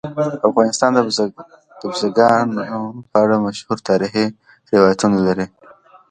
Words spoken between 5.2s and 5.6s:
لري.